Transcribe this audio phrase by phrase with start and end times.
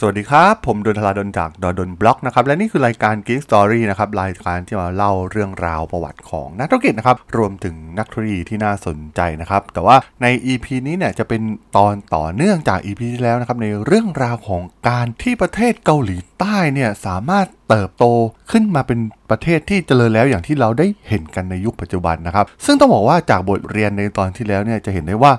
[0.00, 11.42] สวัสดีครับ ผมดนทลาดนจากดดนบล็อกนะครับ และนี่คือรายการ Geek Story นะครับ รายการที่มาเล่าเรื่องราวประวัติของนักธุรกิจนะครับ รวมถึงนักธุรกิจที่น่าสนใจนะครับ แต่ว่าใน EP นี้เนี่ยจะเป็น
[11.76, 18.04] ตอนต่อเนื่องจาก EP ที่แล้วนะครับ ในเรื่องราวของการที่ประเทศเกาหลีใต้เนี่ยสามารถเติบโต
[18.50, 18.98] ขึ้นมาเป็น
[19.30, 25.32] ประเทศที่เจริญแล้วอย่างที่เราได้เห็นกันในยุคปัจจุบันนะครับ ซึ่งต้องบอกว่าจากบทเรียนในตอนที่แล้วเนี่ยจะเห็นได้ว่า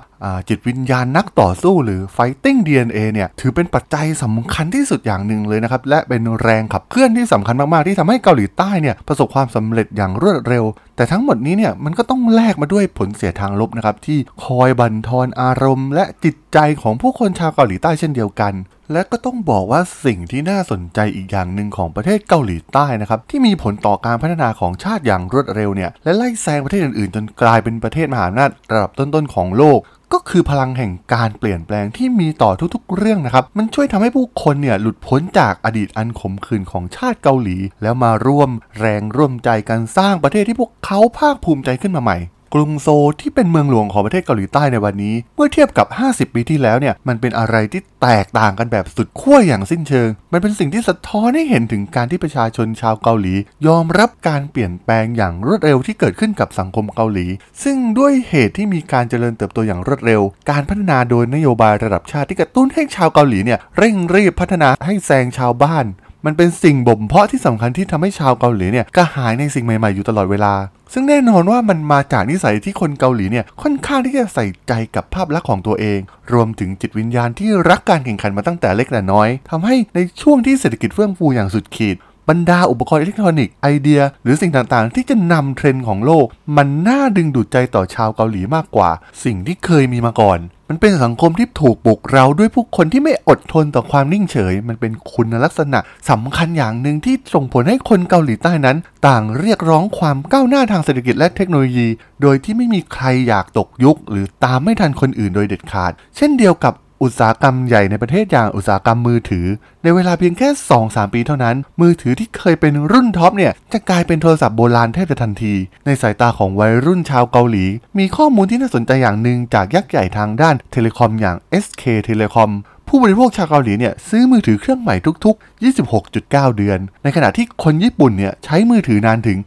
[0.48, 10.64] จิตวิญญาณนักต่อสู้หรือ fighting DNA เนี่ยถือเป็นปัจจัยสำคัญที่สุดอย่างหนึ่งเลยนะครับ และเป็นแรงขับเคลื่อนที่สำคัญมาก ๆ ที่ทำให้เกาหลีใต้เนี่ยประสบความสำเร็จอย่างรวดเร็ว
[10.96, 18.54] แต่ทั้งหมดนี้เนี่ยมันก็ต้องแลกมาด้วยผลเสียทางลบนะครับที่คอยบั่นทอนอารมณ์ และจิตใจของผู้คนชาวเกาหลีใต้เช่นเดียวกัน
[18.92, 29.80] และก็ต้องบอกว่าสิ่งที่น่าสนใจอีกอย่างหนึ่งของประเทศเกาหลีใต้นะครับที่มีผลต่อการพัฒนาของชาติอย่างรวดเร็วเนี่ยและไล่แซงประเทศอื่นๆ จนกลายเป็นประเทศมหาอำนาจระดับต้นๆของโลก
[30.12, 38.50] ก็คือพลังแห่งการเปลี่ยนแปลงที่มีต่อทุกๆ เรื่องนะครับ มันช่วยทำให้ผู้คนเนี่ยหลุดพ้นจากอดีตอันขมขื่นของชาติเกาหลี แล้วมาร่วม
[38.80, 42.18] แรงร่วมใจกันสร้างประเทศที่พวกเขาภาคภูมิใจขึ้นมาใหม่
[42.54, 53.34] กรุงโซลที่เป็นเมืองหลวงของประเทศเกาหลีใต้ในวันนี้ เมื่อเทียบกับ 50 ปีที่แล้วเนี่ย มันเป็นอะไรที่แตกต่างกันแบบสุดขั้วอย่างสิ้นเชิง มันเป็นสิ่งที่สะท้อนให้เห็นถึงการที่ประชาชนชาวเกาหลี
[53.66, 57.26] ยอมรับการเปลี่ยนแปลงอย่างรวดเร็วที่เกิดขึ้นกับสังคมเกาหลี
[57.62, 65.86] ซึ่งด้วยเหตุที่มีการเจริญเติบโตอย่างรวดเร็ว การพัฒนาโดยนโยบายระดับชาติที่กระตุ้นให้ชาวเกาหลีเนี่ยเร่งรีบพัฒนาให้แซงชาวบ้าน
[66.26, 70.54] มันเป็นสิ่งบ่มเพาะที่สำคัญที่ทำให้ชาวเกาหลีเนี่ยกระหายในสิ่งใหม่ๆอยู่ตลอดเวลา
[70.92, 75.98] ซึ่งแน่นอนว่ามันมาจากนิสัยที่คนเกาหลีเนี่ยค่อนข้างที่จะใส่ใจกับภาพลักษณ์ของตัวเอง
[76.32, 81.96] รวมถึงจิตวิญญาณที่รักการแข่งขันมาตั้งแต่เล็กแต่น้อยทำให้ในช่วงที่เศรษฐกิจเฟื่องฟูอย่างสุดขีด
[82.28, 88.90] บรรดาอุปกรณ์อิเล็กทรอนิกส์ไอเดีย หรือสิ่งต่างๆ ที่จะนำเทรนด์ของโลก มันน่าดึงดูดใจต่อชาวเกาหลีมากกว่า
[89.24, 90.38] สิ่งที่เคยมีมาก่อน
[90.68, 95.78] มันเป็นสังคมที่ถูกปลุกเร้าด้วยผู้คนที่ไม่อดทนต่อความนิ่งเฉย มันเป็นคุณลักษณะ
[96.10, 101.88] สำคัญอย่างหนึ่งที่ส่งผลให้คนเกาหลีใต้นั้น ต่างเรียกร้องความก้าวหน้าทางเศรษฐกิจและเทคโนโลยี
[102.22, 109.46] โดยที่ไม่มีใครอยากตกยุค หรือตามไม่ทันคนอื่นโดยเด็ดขาด เช่นเดียวกับ อุตสาหกรรมใหญ่ในประเทศอย่างอุตสาหกรรมมือถือ
[109.82, 110.48] ในเวลาเพียงแค่
[110.82, 115.54] 2-3 ปีเท่านั้น มือถือที่เคยเป็นรุ่น top เนี่ย จะกลายเป็นโทรศัพท์โบราณแทบจะทันที
[115.86, 117.64] ในสายตาของวัยรุ่นชาวเกาหลี
[117.98, 122.50] มีข้อมูลที่น่าสนใจอย่างหนึ่งจากยักษ์ใหญ่ทางด้านเทเลคอมอย่าง SK Telecom
[122.88, 124.94] ผู้บริโภคชาวเกาหลีเนี่ยซื้อมือถือเครื่องใหม่
[125.24, 125.62] ทุก ๆ
[125.96, 129.38] 26.9 เดือน ในขณะที่คนญี่ปุ่นเนี่ยใช้มือถือนานถึง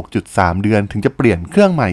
[0.00, 1.90] 46.3 เดือน ถึงจะเปลี่ยนเครื่องใหม่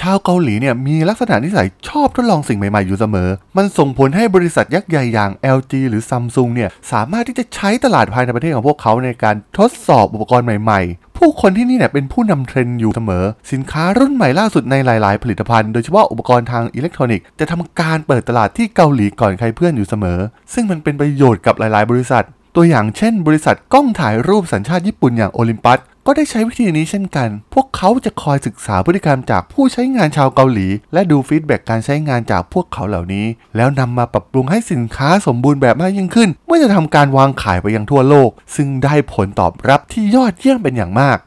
[0.00, 20.18] ชาวเกาหลีเนี่ยมีลักษณะนิสัยชอบทดลองสิ่งใหม่ๆอยู่เสมอ มันส่งผลให้บริษัทยักษ์ใหญ่อย่าง LG หรือ Samsung เนี่ยสามารถที่จะใช้ตลาดภายในประเทศของพวกเขาในการทดสอบอุปกรณ์ใหม่ๆ ผู้คนที่นี่เนี่ยเป็นผู้นำเทรนด์อยู่เสมอ สินค้ารุ่นใหม่ล่าสุดในหลาย ๆ ผลิตภัณฑ์โดยเฉพาะอุปกรณ์ทางอิเล็กทรอนิกส์จะทำการเปิดตลาดที่เกาหลีก่อนใครเพื่อนอยู่เสมอ
[20.54, 22.24] ซึ่งมันเป็นประโยชน์กับหลาย ๆ บริษัท
[22.56, 25.78] ตัวอย่างเช่น บริษัทกล้องถ่ายรูปสัญชาติญี่ปุ่นอย่างโอลิมปัส
[26.10, 33.26] ก็ได้ใช้วิธีนี้เช่นกัน พวกเขาจะคอยศึกษาพฤติกรรมจากผู้ใช้งานชาวเกาหลี และดูฟีดแบ็กการใช้งานจากพวกเขาเหล่านี้
[33.56, 41.18] แล้วนำมาปรับปรุงให้สินค้าสมบูรณ์แบบมากยิ่งขึ้น เมื่อจะทำการวางขายไปยังทั่วโลก ซึ่งได้ผลตอบรับที่ยอดเยี่ยมเป็นอย่างมาก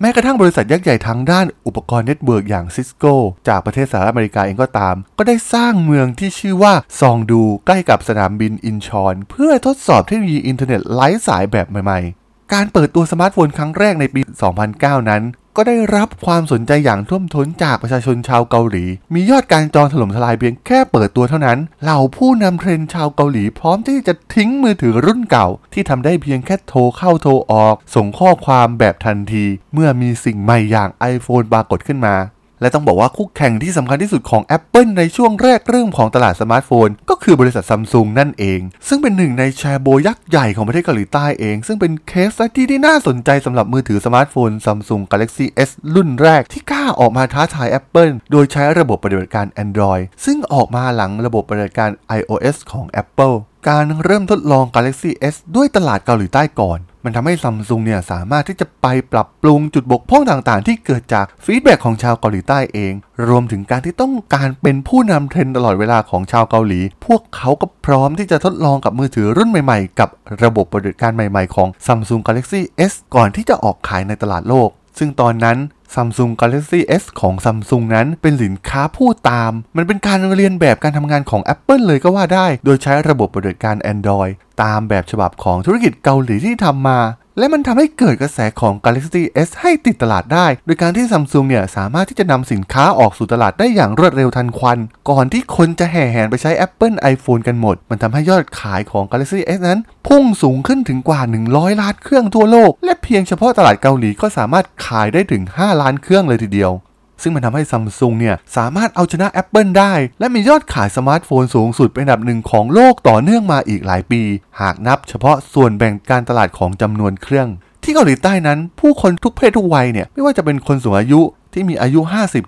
[0.00, 3.04] แม้กระทั่งบริษัทยักษ์ใหญ่ทางด้านอุปกรณ์ network อย่าง Cisco
[3.48, 14.20] จากประเทศสหรัฐอเมริกาเองก็ตาม ก็ได้สร้างเมืองที่ชื่อว่าซองโดใกล้กับสนามบินอินชอน เพื่อทดสอบเทคโนโลยีอินเทอร์เน็ตไร้สายแบบใหม่ๆ การเปิดตัวสมาร์ทโฟนครั้งแรกในปี
[14.66, 15.22] 2009 นั้น
[15.56, 18.84] ก็ได้รับความสนใจอย่างท่วมท้นจากประชาชนชาวเกาหลี
[19.14, 29.44] มียอดการจองถล่มทลายเพียงแค่เปิดตัวเท่านั้น เหล่าผู้นำเทรนด์ชาวเกาหลีพร้อมที่จะทิ้งมือถือรุ่นเก่า ที่ทำได้เพียงแค่โทรเข้าโทรออก ส่งข้อความแบบทันที
[29.74, 32.14] เมื่อมีสิ่งใหม่อย่าง iPhone ปรากฏขึ้นมา
[32.60, 52.56] และต้องบอกว่าคู่แข่งที่สำคัญที่สุดของ Apple ในช่วงแรกเริ่มของตลาดสมาร์ทโฟน ก็คือบริษัทซัมซุงนั่นเอง ซึ่งเป็นหนึ่งในแชโบลยักษ์ใหญ่ของประเทศเกาหลีใต้เอง ซึ่งเป็นเคสที่ที่น่าสนใจสำหรับมือถือสมาร์ทโฟน Samsung Galaxy S รุ่นแรกที่กล้าออกมาท้าทาย Apple โดยใช้ระบบปฏิบัติการ Android ซึ่งออกมาหลังระบบปฏิบัติการ iOS
[52.72, 53.36] ของ Apple
[53.68, 62.92] การเริ่มทดลอง Galaxy S ด้วยตลาดเกาหลีใต้ก่อน มันทำให้ซัมซุงเนี่ยสามารถที่จะไปปรับปรุงจุดบกพร่องต่างๆ ที่เกิดจากฟีดแบ็ของชาวเกาหลีใต้เอง
[63.28, 70.08] รวมถึงการที่ต้องการเป็นผู้นำเทรนด์ตลอดเวลาของชาวเกาหลี พวกเขาก็พร้อมที่จะทดลองกับมือถือรุ่นใหม่ๆ กับ
[70.44, 72.60] ระบบปฏิบัติการใหม่ๆของ Samsung Galaxy
[72.90, 74.68] S ก่อนที่จะออกขายในตลาดโลก
[74.98, 75.58] ซึ่งตอนนั้น
[75.94, 86.98] Samsung Galaxy S ของ Samsung นั้นเป็นสินค้าผู้ตาม มันเป็นการเรียนแบบการทำงานของ Apple เลยก็ว่าได้ โดยใช้ระบบปฏิบัติการ Android ตามแบบฉบับของธุรกิจเกาหลีที่ทำมา
[87.38, 94.78] และมันทำให้เกิดกระแสของ Galaxy S ให้ติดตลาดได้ โดยการที่ซัมซุงเนี่ยสามารถที่จะนำสินค้าออกสู่ตลาดได้อย่างรวดเร็วทันควัน
[95.10, 106.72] ก่อนที่คนจะแห่แหนไปใช้ Apple iPhone กันหมด มันทำให้ยอดขายของ Galaxy S นั้น พุ่งสูงขึ้นถึงกว่า 100 ล้านเครื่องทั่วโลก และเพียงเฉพาะตลาดเกาหลีก็สามารถขายได้ถึง 5 ล้านเครื่องเลยทีเดียว
[107.22, 114.22] ซึ่งมันทำให้ซัมซุงเนี่ยสามารถเอาชนะ Apple ได้ และมียอดขายสมาร์ทโฟนสูงสุดเป็นอันดับหนึ่งของโลกต่อเนื่องมาอีกหลายปี
[114.60, 117.48] หากนับเฉพาะส่วนแบ่งการตลาดของจำนวนเครื่อง
[117.82, 121.20] ที่เกาหลีใต้นั้น ผู้คนทุกเพศทุกวัยเนี่ยไม่ว่าจะเป็นคนสูงอายุ
[121.52, 122.00] ที่มีอายุ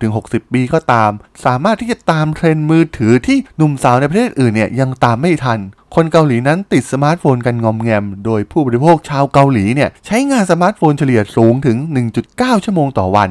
[0.03, 1.11] 50-60 ปีก็ตาม
[1.45, 5.59] สามารถที่จะตามเทรนด์มือถือที่หนุ่มสาวในประเทศอื่นเนี่ยยังตามไม่ทัน
[5.95, 11.77] คนเกาหลีนั้นติดสมาร์ทโฟนกันงอมแงม โดยผู้บริโภคชาวเกาหลีเนี่ยใช้งานสมาร์ทโฟนเฉลี่ยสูงถึง
[12.21, 13.29] 1.9 ชั่วโมงต่อวัน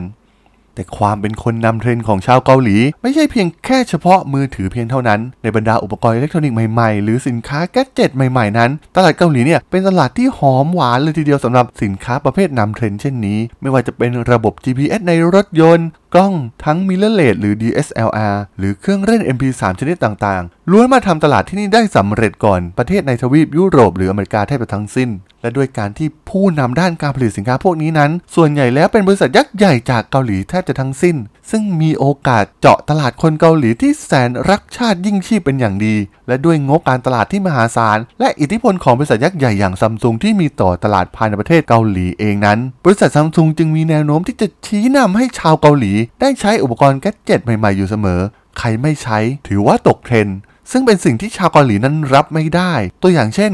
[0.78, 16.34] แต่ความเป็นคนนำเทรนด์ของชาวเกาหลี ไม่ใช่เพียงแค่เฉพาะมือถือเพียงเท่านั้น ในบรรดาอุปกรณ์อิเล็กทรอนิกส์ใหม่ๆ หรือสินค้า gadget ใหม่ๆนั้น ตลาดเกาหลีเนี่ยเป็นตลาดที่หอมหวานเลยทีเดียวสำหรับสินค้าประเภทนำเทรนด์เช่นนี้ ไม่ว่าจะเป็นระบบ GPS ในรถยนต์กล้อง
[16.64, 25.10] ทั้ง mirrorless หรือ DSLR หรือเครื่องเล่น MP3 ชนิดต่างๆ ล้วนมาทำตลาดที่นี่ได้สำเร็จก่อนประเทศในทวีปยุโรปหรืออเมริกาแทบจะทั้งสิ้น
[25.42, 31.16] และด้วยการที่ผู้นำด้านการผลิตสินค้าพวกนี้นั้น ส่วนใหญ่แล้วเป็นบริษัทยักษ์ใหญ่จากเกาหลีแทบจะทั้งสิ้น
[31.50, 35.96] ซึ่งมีโอกาสเจาะตลาดคนเกาหลีที่แสนรักชาติยิ่งชีพเป็นอย่างดี
[36.28, 48.20] และด้วยงบการตลาดที่มหาศาล และอิทธิพลของบริษัทยักษ์ใหญ่อย่างซัมซุงที่มีต่อตลาดภายในประเทศเกาหลีเองนั้น บริษัทซัมซุงจึงมีแนวโน้มที่จะชี้นำให้ชาวเกาหลีได้ใช้อุปกรณ์แกดเจ็ตใหม่ๆอยู่เสมอ
[48.58, 49.18] ใครไม่ใช้
[49.48, 50.38] ถือว่าตกเทรนด์
[50.70, 52.72] ซึ่งเป็นสิ่งที่ชาวเกาหลีนั้นรับไม่ได้
[53.02, 53.52] ตัวอย่างเช่น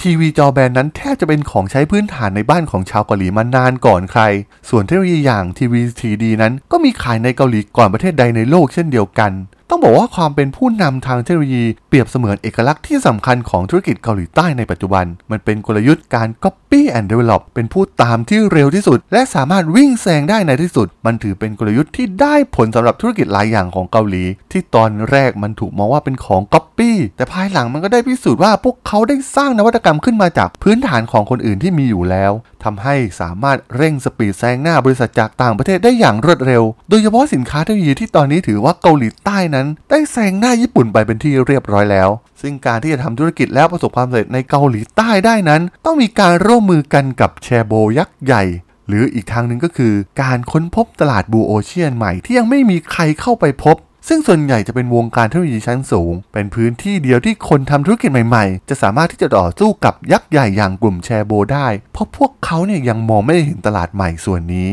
[0.00, 4.22] ทีวีจอแบนนั้นแทบจะเป็นของใช้พื้นฐานในบ้านของชาวเกาหลีมานานก่อนใคร
[4.68, 9.32] ส่วนเทคโนโลยีอย่างทีวีทีดีนั้นก็มีขายในเกาหลีก่อนประเทศใดในโลกเช่นเดียวกัน
[9.70, 32.32] ต้องบอกว่าความเป็นผู้นำทางเทคโนโลยีเปรียบเสมือนเอกลักษณ์ที่สำคัญของธุรกิจเกาหลีใต้ในปัจจุบัน มันเป็นกลยุทธ์การ copy and develop เป็นผู้ตามที่เร็วที่สุด และสามารถวิ่งแซงได้ในที่สุด มันถือเป็นกลยุทธ์ที่ได้ผลสำหรับธุรกิจหลายอย่างของเกาหลี ที่ตอนแรกมันถูกมองว่าเป็นของ copy แต่ภายหลังมันก็ได้พิสูจน์ว่าพวกเขาได้สร้างนวัตกรรมขึ้นมาจากพื้นฐานของคนอื่นที่มีอยู่แล้ว
[32.64, 42.08] ทำให้สามารถเร่งสปีดแซงหน้าบริษัทจากต่างประเทศได้อย่างรวดเร็ว โดยเฉพาะสินค้าเทคโนโลยีที่ตอนนี้ถือว่าเกาหลีใต้นั้น ได้แซงหน้าญี่ปุ่นไปเป็นที่เรียบร้อยแล้ว
[42.40, 48.44] ซึ่งการที่จะทำธุรกิจแล้วประสบความสำเร็จในเกาหลีใต้ได้นั้น ต้องมีการร่วมมือกันกับแชโบยักษ์ใหญ่
[48.88, 49.92] หรืออีกทางหนึ่งก็คือ
[50.22, 53.76] การค้นพบตลาดบูโอเชียนใหม่ที่ยังไม่มีใครเข้าไปพบ
[54.08, 64.68] ซึ่งส่วนใหญ่จะเป็นวงการเทคโนโลยีชั้นสูง เป็นพื้นที่เดียวที่คนทำธุรกิจใหม่ๆ จะสามารถที่จะต่อสู้กับยักษ์ใหญ่อย่างกลุ่มแชร์โบได้ เพราะพวกเขาเนี่ยยังมองไม่เห็นตลาดใหม่ส่วนนี้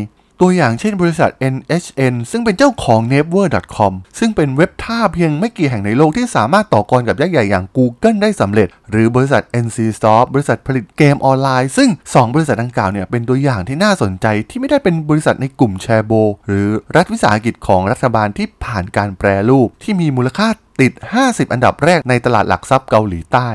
[0.45, 16.11] ตัวอย่างเช่นบริษัท NHN ซึ่งเป็นเจ้าของ Naver.com ซึ่งเป็นเว็บท่าเพียงไม่กี่แห่งในโลกที่สามารถต่อกรกับยักษ์ใหญ่อย่าง Google ได้สำเร็จ หรือบริษัท NCSoft บริษัทผลิตเกมออนไลน์ ซึ่ง 2 บริษัทดังกล่าวเนี่ยเป็นตัวอย่างที่น่าสนใจที่ไม่ได้เป็นบริษัทในกลุ่มแชโบ
[16.47, 20.47] หรือรัฐวิสาหกิจของรัฐบาลที่ผ่านการแปรรูป ที่มีมูลค่า
[20.81, 20.91] ติด
[21.23, 23.49] 50 อันดับแรกในตลาดหลักทรัพย์เกาหลีใต้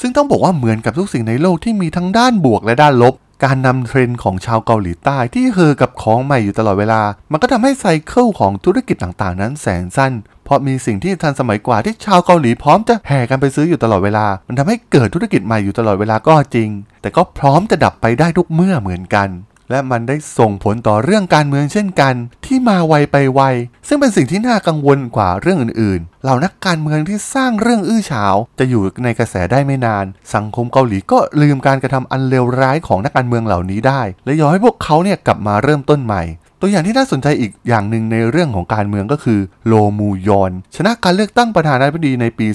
[0.00, 10.12] ซึ่งต้องบอกว่าเหมือนกับทุกสิ่งในโลกที่มีทั้งด้านบวกและด้านลบ การนำเทรนด์ของชาวเกาหลีใต้ที่เฮอกับของใหม่อยู่ตลอดเวลา มันก็ทำให้ไซเคิลของธุรกิจต่างๆ นั้นแสนสั้น
[10.44, 16.70] เพราะมีสิ่งที่ทันสมัยกว่าที่ชาวเกาหลีพร้อมจะแห่กันไปซื้ออยู่ตลอดเวลา มันทำให้เกิดธุรกิจใหม่อยู่ตลอดเวลาก็จริง
[17.02, 19.28] แต่ก็พร้อมจะดับไปได้ทุกเมื่อเหมือนกัน
[19.70, 22.14] และมันได้ส่งผลต่อเรื่องการเมืองเช่นกัน
[22.46, 23.40] ที่มาไวไปไว
[23.88, 30.04] ซึ่งเป็นสิ่งที่น่ากังวลกว่าเรื่องอื่นๆ เหล่านักการเมืองที่สร้างเรื่องอื้อฉาว จะอยู่ในกระแสได้ไม่นาน
[30.34, 36.22] สังคมเกาหลีก็ลืมการกระทำอันเลวร้ายของนักการเมืองเหล่านี้ได้ และยอมให้พวกเขาเนี่ยกลับมาเริ่มต้นใหม่
[36.64, 42.46] ตัวอย่างที่น่าสนใจอีกอย่างหนึ่งในเรื่องของการเมืองก็คือโลมูยอน ชนะการเลือกตั้งประธานาธิบดีในปี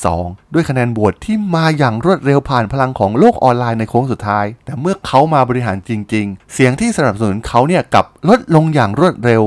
[0.00, 9.42] 2002 ด้วยคะแนนโหวตที่มาอย่างรวดเร็วผ่านพลังของโลกออนไลน์ในโค้งสุดท้าย แต่เมื่อเขามาบริหารจริง ๆ เสียงที่สนับสนุนเขาเนี่ยกับลดลงอย่างรวดเร็ว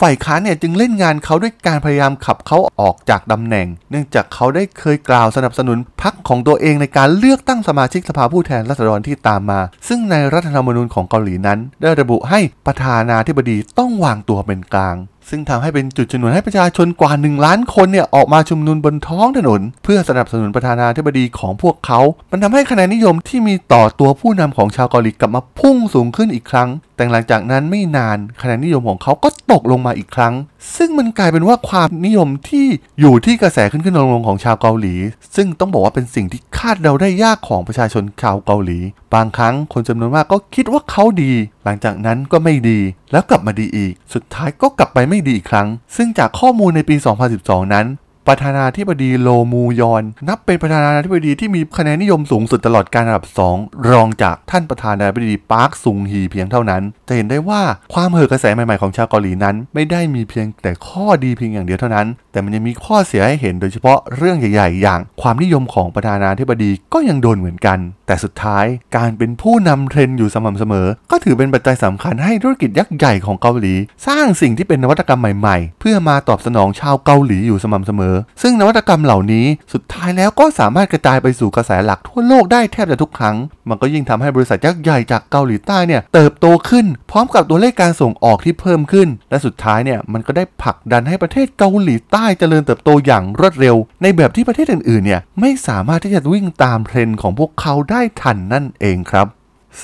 [0.00, 14.96] ฝ่ายค้านเนี่ยจึงเล่นงานเขาด้วยการพยายามขับเขาออกจากตำแหน่ง เนื่องจากเขาได้เคยกล่าวสนับสนุนพรรคของตัวเองในการเลือกตั้งสมาชิกสภาผู้แทนราษฎรที่ตามมา ซึ่งในรัฐธรรมนูญของเกาหลีนั้น ได้ระบุให้ประธานาธิบดีต้องวางตัวเป็นกลาง
[15.30, 30.34] ซึ่งทำให้เป็นจุดชนวนให้ประชาชนกว่า 1 ล้านคนเนี่ยออกมาชุมนุมบนท้องถนน เพื่อสนับสนุนประธานาธิบดีของพวกเขา มันทำให้คะแนนนิยมที่มีต่อตัวผู้นำของชาวเกาหลีกลับมาพุ่งสูงขึ้นอีกครั้ง แต่หลังจากนั้นไม่นานคะแนนนิยมของเขาก็ตกลงมาอีกครั้ง
[30.76, 32.66] ซึ่งมันกลายเป็นว่าความนิยมที่
[33.00, 34.94] อยู่ที่กระแสขึ้นขึ้นลงลงของชาวเกาหลี
[35.36, 38.78] ซึ่งต้องบอกว่าเป็นสิ่งที่คาดเดาได้ยากของประชาชนชาวเกาหลี
[39.14, 41.32] บางครั้งคนจำนวนมากก็คิดว่าเขาดี
[41.68, 42.80] หลังจากนั้นก็ไม่ดี
[43.12, 46.96] แล้วกลับมาดีอีก สุดท้ายก็กลับไปไม่ดีอีกครั้ง ซึ่งจากข้อมูลในปี
[47.34, 47.86] 2012 นั้น
[48.28, 57.62] ประธานาธิบดีโลมูยอน นับเป็นประธานาธิบดีที่มีคะแนนนิยมสูงสุดตลอดการอันดับ 2 รองจากท่านประธานาธิบดีปาร์คซุงฮีเพียงเท่านั้น จะเห็นได้ว่า
[57.94, 68.64] ความเห่อกระแสใหม่ๆของชาวเกาหลีนั้น ไม่ได้มีเพียงแต่ข้อดีเพียงอย่างเดียวเท่านั้น แต่มันยังมีข้อเสียให้เห็นโดยเฉพาะเรื่องใหญ่ๆ อย่างความนิยมของประธานาธิบดีก็ยังโดนเหมือนกัน แต่สุดท้าย
[68.96, 73.74] การเป็นผู้นำเทรนด์อยู่สม่ำเสมอ ก็ถือเป็นปัจจัยสำคัญให้ธุรกิจยักษ์ใหญ่ของเกาหลี
[74.06, 83.36] สร้างสิ่งที่เป็นนวัตกรรมใหม่ๆ เพื่อมาตอบสนองชาวเกาหลีอยู่สม่ำเสมอซึ่งนวัตกรรมเหล่านี้สุดท้ายแล้วก็สามารถกระจายไปสู่กระแสหลักทั่วโลกได้แทบจะทุกครั้ง
[83.68, 99.26] มันก็ยิ่งทำให้บริษัทยักษ์ใหญ่จากเกาหลีใต้เนี่ยเติบโตขึ้น พร้อมกับตัวเลขการส่งออกที่เพิ่มขึ้น และสุดท้ายเนี่ยมันก็ได้ผลักดันให้ประเทศเกาหลีใต้เจริญเติบโตอย่างรวดเร็ว ในแบบที่ประเทศอื่นๆเนี่ยไม่สามารถที่จะวิ่งตามเทรนด์ของพวกเขาได้ทันนั่นเองครับ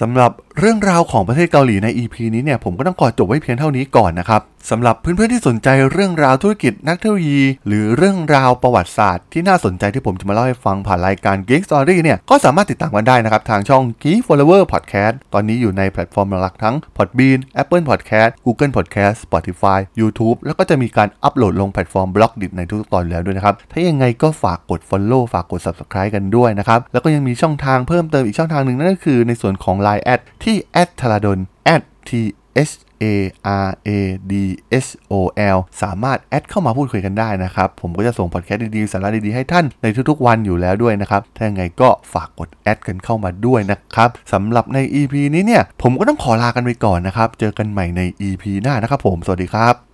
[0.00, 4.40] สำหรับเรื่องราวของประเทศเกาหลีใน EP นี้เนี่ยผมก็ต้องขอจบไว้เพียงเท่านี้ก่อนนะครับ
[4.70, 20.36] สำหรับเพื่อนๆที่สนใจเรื่องราวธุรกิจและเทคโนโลยี หรือเรื่องราวประวัติศาสตร์ที่น่าสนใจที่ผมจะมาเล่าให้ฟังผ่านรายการ Geek Story เนี่ยก็สามารถติดตามกันได้นะครับทางช่อง Geek Forever Podcast ตอนนี้อยู่ในแพลตฟอร์มหลักทั้ง Podbean Apple Podcast Google Podcast Spotify YouTube
[20.46, 30.04] แล้วก็จะมีการอัปโหลดลงแพลตฟอร์ม Blockdit ในทุกตอนแล้วด้วยนะครับถ้ายังไงก็ฝากกด Follow ฝากกด Subscribe กันด้วยนะครับแล้วก็ยังมีช่องทางเพิ่มเติมอีกช่องทางหนึ่งนั่นก็คือในส่วนของ Line
[30.42, 31.38] add ที่ a t r a d o n
[32.08, 32.10] t
[32.68, 32.72] h
[33.02, 33.04] A
[33.66, 33.90] R A
[34.30, 34.32] D
[34.84, 35.14] S O
[35.56, 48.44] L สามารถ add เข้ามาพูดคุยกันได้นะครับ ผมก็จะส่งพอดแคสต์ดีๆ สาระดีๆ ให้ท่านในทุกๆวันอยู่แล้วด้วยนะครับ ถ้าอย่างไงก็ฝากกด add กันเข้ามาด้วยนะครับสำหรับใน EP นี้เนี่ย ผมก็ต้องขอลากันไปก่อนนะครับ เจอกันใหม่ใน EP
[48.62, 49.91] หน้านะครับผม สวัสดีครับ